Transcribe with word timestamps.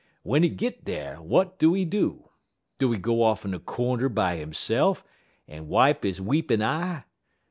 W'en 0.23 0.41
he 0.41 0.49
git 0.49 0.83
dar, 0.83 1.17
w'at 1.17 1.59
do 1.59 1.75
he 1.75 1.85
do? 1.85 2.29
Do 2.79 2.91
he 2.91 2.97
go 2.97 3.21
off 3.21 3.45
in 3.45 3.53
a 3.53 3.59
cornder 3.59 4.09
by 4.09 4.37
hisse'f, 4.37 5.03
en 5.47 5.67
wipe 5.67 6.03
he 6.03 6.19
weepin' 6.19 6.63
eye? 6.63 7.03